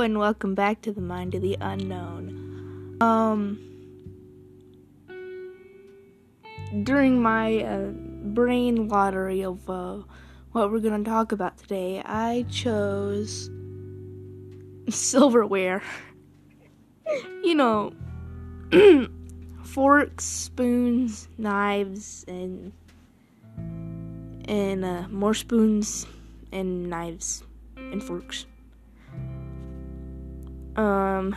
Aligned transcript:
And 0.00 0.18
welcome 0.18 0.54
back 0.54 0.80
to 0.82 0.92
the 0.92 1.02
Mind 1.02 1.34
of 1.34 1.42
the 1.42 1.58
Unknown. 1.60 2.96
Um, 3.02 3.58
during 6.84 7.20
my 7.20 7.58
uh, 7.58 7.88
brain 7.88 8.88
lottery 8.88 9.42
of 9.42 9.68
uh, 9.68 9.98
what 10.52 10.72
we're 10.72 10.78
gonna 10.78 11.04
talk 11.04 11.32
about 11.32 11.58
today, 11.58 12.00
I 12.02 12.46
chose 12.48 13.50
silverware. 14.88 15.82
you 17.42 17.54
know, 17.54 17.92
forks, 19.64 20.24
spoons, 20.24 21.28
knives, 21.36 22.24
and 22.26 22.72
and 24.48 24.82
uh, 24.82 25.08
more 25.08 25.34
spoons 25.34 26.06
and 26.52 26.88
knives 26.88 27.42
and 27.76 28.02
forks. 28.02 28.46
Um, 30.76 31.36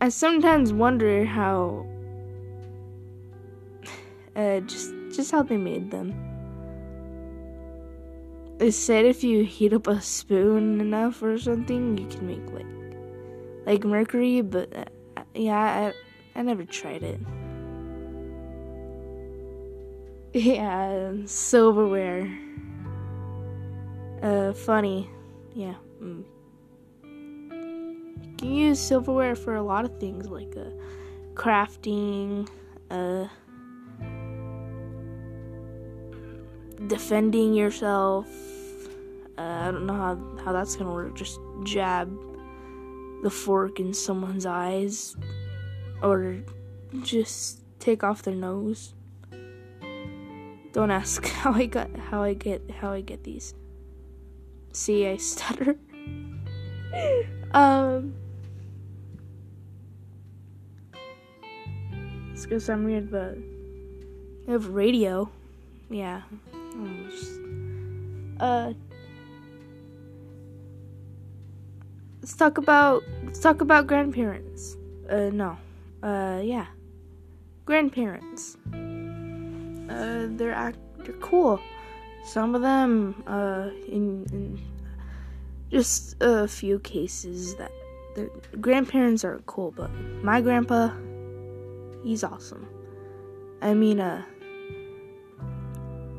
I 0.00 0.08
sometimes 0.08 0.72
wonder 0.72 1.24
how, 1.24 1.86
uh, 4.36 4.60
just 4.60 4.92
just 5.12 5.30
how 5.30 5.42
they 5.42 5.56
made 5.56 5.90
them. 5.90 6.14
They 8.58 8.70
said 8.70 9.04
if 9.04 9.22
you 9.22 9.44
heat 9.44 9.72
up 9.72 9.86
a 9.86 10.00
spoon 10.00 10.80
enough 10.80 11.22
or 11.22 11.38
something, 11.38 11.96
you 11.98 12.06
can 12.06 12.26
make 12.26 12.50
like 12.52 12.66
like 13.66 13.84
mercury, 13.84 14.40
but 14.40 14.74
uh, 14.76 15.22
yeah, 15.34 15.92
I 16.34 16.38
I 16.38 16.42
never 16.42 16.64
tried 16.64 17.02
it. 17.02 17.20
Yeah, 20.34 21.12
silverware. 21.24 22.30
Uh, 24.22 24.52
funny. 24.52 25.08
Yeah. 25.54 25.74
Mm. 26.02 26.24
You 28.40 28.46
can 28.46 28.54
use 28.54 28.78
silverware 28.78 29.34
for 29.34 29.56
a 29.56 29.62
lot 29.62 29.84
of 29.84 29.98
things 29.98 30.28
like 30.28 30.56
uh, 30.56 30.70
crafting, 31.34 32.48
uh, 32.88 33.26
defending 36.86 37.52
yourself. 37.52 38.28
Uh, 39.36 39.42
I 39.42 39.70
don't 39.72 39.86
know 39.86 39.94
how, 39.94 40.44
how 40.44 40.52
that's 40.52 40.76
gonna 40.76 40.92
work. 40.92 41.16
Just 41.16 41.40
jab 41.64 42.16
the 43.24 43.30
fork 43.30 43.80
in 43.80 43.92
someone's 43.92 44.46
eyes, 44.46 45.16
or 46.00 46.36
just 47.02 47.62
take 47.80 48.04
off 48.04 48.22
their 48.22 48.36
nose. 48.36 48.94
Don't 50.72 50.92
ask 50.92 51.26
how 51.26 51.54
I 51.54 51.66
got 51.66 51.90
how 51.96 52.22
I 52.22 52.34
get 52.34 52.70
how 52.70 52.92
I 52.92 53.00
get 53.00 53.24
these. 53.24 53.52
See, 54.72 55.08
I 55.08 55.16
stutter. 55.16 55.76
um. 57.52 58.14
It's 62.38 62.46
because 62.46 62.70
I'm 62.70 62.84
weird, 62.84 63.10
but 63.10 63.36
I 64.46 64.52
have 64.52 64.68
radio. 64.68 65.28
Yeah. 65.90 66.22
Just, 67.10 67.40
uh. 68.38 68.72
Let's 72.20 72.36
talk 72.36 72.58
about 72.58 73.02
let's 73.24 73.40
talk 73.40 73.60
about 73.60 73.88
grandparents. 73.88 74.76
Uh, 75.10 75.30
no. 75.32 75.58
Uh, 76.00 76.40
yeah. 76.44 76.66
Grandparents. 77.64 78.56
Uh, 78.72 80.28
they're 80.38 80.52
act 80.52 80.78
they're 80.98 81.14
cool. 81.14 81.58
Some 82.24 82.54
of 82.54 82.62
them, 82.62 83.20
uh, 83.26 83.70
in, 83.88 84.24
in 84.30 84.60
just 85.72 86.14
a 86.20 86.46
few 86.46 86.78
cases 86.78 87.56
that 87.56 87.72
their 88.14 88.30
grandparents 88.60 89.24
are 89.24 89.40
cool, 89.46 89.72
but 89.72 89.90
my 90.22 90.40
grandpa, 90.40 90.92
he's 92.04 92.24
awesome. 92.24 92.68
I 93.60 93.74
mean, 93.74 94.00
uh, 94.00 94.24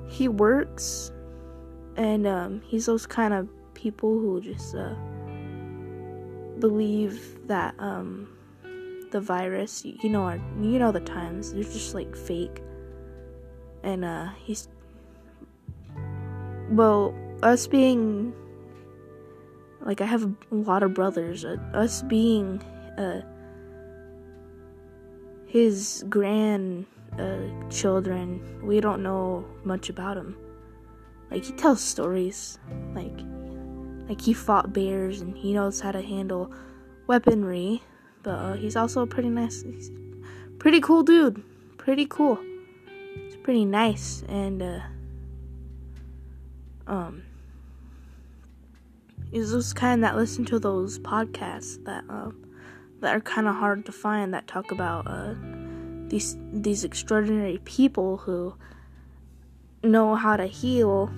he 0.07 0.28
works, 0.28 1.12
and 1.95 2.28
um, 2.28 2.62
he's 2.66 2.85
those 2.85 3.06
kind 3.06 3.34
of 3.34 3.47
people 3.73 4.19
who 4.19 4.41
just 4.41 4.75
uh, 4.75 4.95
believe 6.59 7.47
that 7.47 7.75
um, 7.79 8.28
the 9.12 9.22
virus, 9.22 9.85
you 9.85 10.09
know, 10.09 10.29
you 10.62 10.79
know 10.79 10.91
the 10.91 11.00
times, 11.00 11.53
they're 11.53 11.63
just 11.63 11.94
like 11.94 12.16
fake, 12.16 12.62
and 13.84 14.03
uh, 14.03 14.29
he's 14.44 14.68
well, 16.69 17.16
us 17.41 17.68
being 17.68 18.34
like 19.81 20.01
I 20.01 20.06
have 20.06 20.23
a 20.23 20.56
lot 20.56 20.84
of 20.84 20.94
brothers, 20.94 21.45
uh, 21.45 21.57
us 21.73 22.01
being 22.03 22.62
uh, 22.97 23.22
his 25.50 26.06
grand 26.10 26.86
uh, 27.18 27.38
children, 27.70 28.62
we 28.64 28.80
don't 28.80 29.04
know 29.04 29.44
much 29.66 29.90
about 29.90 30.16
him. 30.16 30.38
Like 31.30 31.44
he 31.44 31.52
tells 31.54 31.82
stories, 31.82 32.58
like 32.94 33.20
like 34.08 34.22
he 34.22 34.34
fought 34.34 34.74
bears 34.74 35.22
and 35.22 35.38
he 35.38 35.54
knows 35.54 35.82
how 35.82 35.92
to 35.92 36.02
handle 36.02 36.52
weaponry, 37.08 37.84
but 38.24 38.32
uh, 38.32 38.54
he's 38.54 38.76
also 38.76 39.02
a 39.02 39.08
pretty 39.08 39.30
nice, 39.30 39.64
pretty 40.58 40.80
cool 40.80 41.04
dude, 41.04 41.44
pretty 41.78 42.06
cool. 42.06 42.40
He's 43.26 43.36
pretty 43.36 43.66
nice 43.66 44.24
and. 44.30 44.62
uh 44.62 44.80
um 46.90 47.22
he's 49.31 49.52
those 49.52 49.74
kind 49.74 50.04
that 50.04 50.16
listen 50.16 50.44
to 50.44 50.60
those 50.60 51.00
podcasts 51.00 51.84
that 51.86 52.04
um 52.10 52.44
that 53.02 53.16
are 53.16 53.22
kind 53.22 53.48
of 53.48 53.56
hard 53.56 53.86
to 53.86 53.92
find 53.92 54.34
that 54.34 54.48
talk 54.48 54.72
about 54.72 55.08
uh 55.08 55.34
these 56.08 56.38
these 56.52 56.84
extraordinary 56.84 57.60
people 57.66 58.18
who 58.18 58.56
know 59.84 60.16
how 60.16 60.36
to 60.36 60.46
heal 60.46 61.10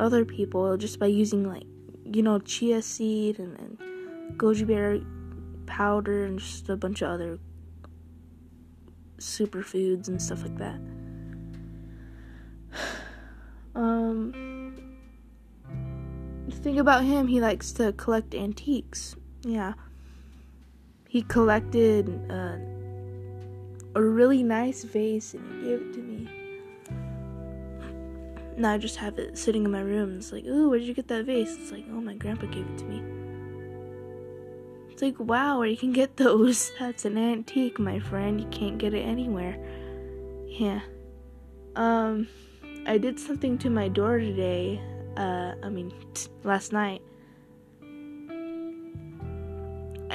other 0.00 0.24
people 0.24 0.76
just 0.76 0.98
by 0.98 1.06
using 1.06 1.48
like 1.48 1.64
you 2.04 2.22
know 2.22 2.38
chia 2.38 2.80
seed 2.80 3.38
and, 3.38 3.58
and 3.58 4.38
goji 4.38 4.66
berry 4.66 5.04
powder 5.66 6.24
and 6.24 6.38
just 6.38 6.68
a 6.68 6.76
bunch 6.76 7.02
of 7.02 7.10
other 7.10 7.38
superfoods 9.18 10.08
and 10.08 10.20
stuff 10.20 10.42
like 10.42 10.56
that 10.58 10.80
um 13.74 14.56
the 16.48 16.56
thing 16.56 16.78
about 16.78 17.04
him, 17.04 17.26
he 17.26 17.40
likes 17.40 17.72
to 17.72 17.92
collect 17.92 18.34
antiques. 18.34 19.16
Yeah. 19.42 19.74
He 21.08 21.22
collected 21.22 22.08
uh, 22.30 22.56
a 23.94 24.02
really 24.02 24.42
nice 24.42 24.84
vase 24.84 25.34
and 25.34 25.44
he 25.52 25.70
gave 25.70 25.80
it 25.80 25.92
to 25.94 26.00
me. 26.00 26.28
Now 28.58 28.72
I 28.72 28.78
just 28.78 28.96
have 28.96 29.18
it 29.18 29.36
sitting 29.36 29.64
in 29.64 29.70
my 29.70 29.80
room. 29.80 30.16
It's 30.16 30.32
like, 30.32 30.44
ooh, 30.44 30.70
where 30.70 30.78
did 30.78 30.88
you 30.88 30.94
get 30.94 31.08
that 31.08 31.26
vase? 31.26 31.56
It's 31.56 31.72
like, 31.72 31.84
oh, 31.90 32.00
my 32.00 32.14
grandpa 32.14 32.46
gave 32.46 32.66
it 32.66 32.78
to 32.78 32.84
me. 32.84 33.02
It's 34.90 35.02
like, 35.02 35.18
wow, 35.20 35.58
where 35.58 35.68
you 35.68 35.76
can 35.76 35.92
get 35.92 36.16
those. 36.18 36.72
That's 36.78 37.04
an 37.04 37.18
antique, 37.18 37.78
my 37.78 37.98
friend. 37.98 38.40
You 38.40 38.46
can't 38.48 38.78
get 38.78 38.94
it 38.94 39.02
anywhere. 39.02 39.58
Yeah. 40.46 40.80
Um, 41.76 42.28
I 42.86 42.96
did 42.96 43.20
something 43.20 43.58
to 43.58 43.68
my 43.68 43.88
door 43.88 44.18
today 44.18 44.80
uh, 45.16 45.54
I 45.62 45.68
mean, 45.68 45.92
t- 46.14 46.28
last 46.44 46.72
night, 46.72 47.02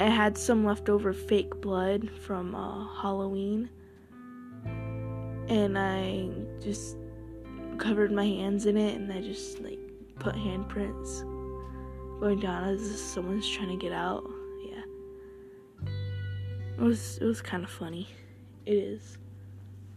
I 0.02 0.06
had 0.06 0.36
some 0.36 0.64
leftover 0.64 1.12
fake 1.12 1.60
blood 1.60 2.10
from 2.10 2.56
uh, 2.56 2.88
Halloween, 3.00 3.70
and 5.46 5.78
I 5.78 6.28
just 6.60 6.96
covered 7.78 8.10
my 8.10 8.26
hands 8.26 8.66
in 8.66 8.76
it, 8.76 8.96
and 8.96 9.12
I 9.12 9.20
just 9.20 9.60
like 9.60 9.78
put 10.18 10.34
handprints 10.34 11.20
going 12.18 12.40
down 12.40 12.64
as 12.64 13.00
someone's 13.00 13.48
trying 13.48 13.68
to 13.68 13.76
get 13.76 13.92
out. 13.92 14.28
Yeah, 14.64 14.82
it 16.78 16.82
was 16.82 17.18
it 17.18 17.24
was 17.24 17.40
kind 17.40 17.62
of 17.62 17.70
funny. 17.70 18.08
It 18.66 18.74
is. 18.74 19.18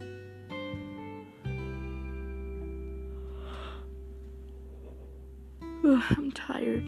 I'm 5.84 6.30
tired. 6.30 6.84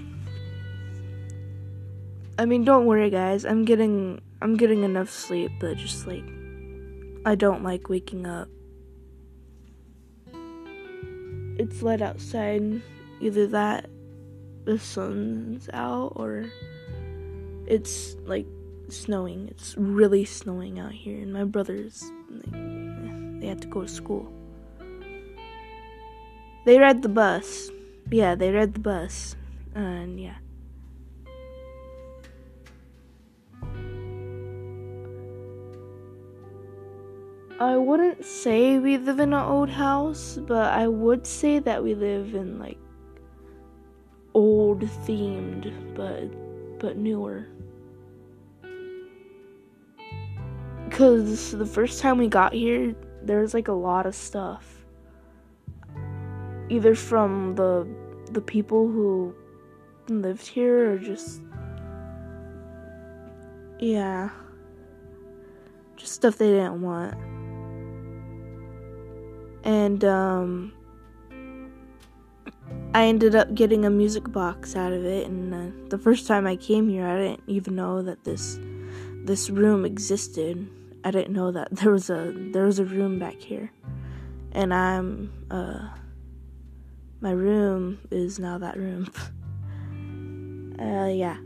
I 2.38 2.44
mean, 2.44 2.64
don't 2.64 2.87
worry, 2.87 3.11
guys. 3.11 3.44
I'm 3.44 3.64
getting 3.64 4.20
I'm 4.40 4.56
getting 4.56 4.85
enough 4.85 5.11
sleep, 5.11 5.50
but 5.61 5.76
just 5.76 6.06
like 6.06 6.25
I 7.26 7.35
don't 7.35 7.62
like 7.62 7.88
waking 7.88 8.26
up. 8.26 8.49
It's 11.58 11.82
light 11.82 12.00
outside. 12.00 12.81
Either 13.20 13.49
that 13.49 13.90
the 14.64 14.79
sun's 14.79 15.69
out 15.73 16.12
or 16.14 16.46
it's 17.67 18.14
like 18.25 18.46
snowing. 18.88 19.49
It's 19.49 19.76
really 19.76 20.25
snowing 20.25 20.79
out 20.79 20.93
here, 20.93 21.20
and 21.20 21.32
my 21.32 21.44
brothers 21.44 22.05
they, 22.31 23.41
they 23.41 23.46
had 23.49 23.61
to 23.62 23.69
go 23.69 23.82
to 23.82 23.88
school. 23.88 24.32
They 26.64 26.79
ride 26.79 27.02
the 27.02 27.08
bus 27.08 27.70
yeah, 28.11 28.34
they 28.34 28.50
read 28.50 28.75
the 28.75 28.81
bus, 28.81 29.37
and 29.75 30.20
yeah, 30.20 30.37
I 37.60 37.76
wouldn't 37.76 38.25
say 38.25 38.78
we 38.78 38.99
live 38.99 39.19
in 39.19 39.32
an 39.32 39.44
old 39.44 39.69
house, 39.69 40.38
but 40.40 40.72
I 40.72 40.87
would 40.87 41.26
say 41.26 41.58
that 41.58 41.82
we 41.82 41.94
live 41.96 42.37
in 42.37 42.56
like 42.60 42.78
old 44.32 44.82
themed, 44.82 45.72
but 45.96 46.78
but 46.78 46.96
newer. 46.96 47.49
Cause 50.90 51.50
the 51.50 51.66
first 51.66 52.00
time 52.00 52.19
we 52.19 52.28
got 52.28 52.52
here, 52.52 52.94
there 53.22 53.40
was 53.40 53.55
like 53.55 53.66
a 53.66 53.72
lot 53.72 54.06
of 54.06 54.14
stuff. 54.14 54.87
Either 56.69 56.94
from 56.94 57.56
the 57.56 57.88
the 58.31 58.40
people 58.40 58.87
who 58.87 59.34
lived 60.08 60.46
here 60.46 60.93
or 60.93 60.99
just 60.99 61.43
yeah. 63.81 64.31
Just 65.96 66.12
stuff 66.12 66.38
they 66.38 66.50
didn't 66.50 66.81
want. 66.81 67.38
And 69.64 70.05
um 70.05 70.72
I 72.94 73.05
ended 73.05 73.34
up 73.34 73.55
getting 73.55 73.84
a 73.84 73.90
music 73.90 74.31
box 74.32 74.75
out 74.75 74.93
of 74.93 75.05
it 75.05 75.26
and 75.26 75.55
uh, 75.55 75.88
the 75.88 75.99
first 75.99 76.26
time 76.26 76.46
I 76.46 76.56
came 76.56 76.88
here 76.88 77.06
I 77.06 77.16
didn't 77.19 77.44
even 77.46 77.76
know 77.76 78.02
that 78.02 78.25
this 78.25 78.58
this 79.25 79.50
room 79.50 79.84
existed. 79.84 80.69
I 81.05 81.10
didn't 81.10 81.34
know 81.34 81.52
that 81.52 81.69
there 81.70 81.93
was 81.93 82.10
a 82.10 82.32
there 82.52 82.64
was 82.64 82.78
a 82.78 82.84
room 82.84 83.19
back 83.19 83.40
here. 83.40 83.70
And 84.52 84.72
I'm 84.72 85.32
uh 85.50 85.88
my 87.20 87.32
room 87.32 87.99
is 88.10 88.38
now 88.38 88.58
that 88.58 88.76
room. 88.76 89.10
uh 90.81 91.06
yeah. 91.06 91.37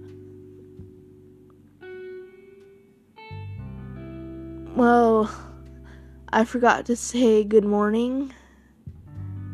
Well, 4.75 5.31
I 6.34 6.44
forgot 6.44 6.87
to 6.87 6.96
say 6.96 7.44
good 7.44 7.64
morning. 7.64 8.32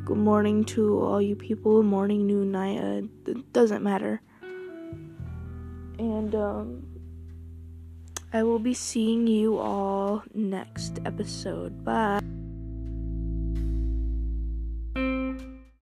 Good 0.04 0.16
morning 0.16 0.64
to 0.66 1.02
all 1.02 1.20
you 1.20 1.34
people. 1.34 1.82
Morning, 1.82 2.24
noon, 2.24 2.52
night. 2.52 2.78
Uh, 2.78 3.02
it 3.26 3.52
doesn't 3.52 3.82
matter. 3.82 4.22
And 5.98 6.32
um, 6.36 6.86
I 8.32 8.44
will 8.44 8.60
be 8.60 8.74
seeing 8.74 9.26
you 9.26 9.58
all 9.58 10.22
next 10.34 11.00
episode. 11.04 11.84
Bye. 11.84 12.20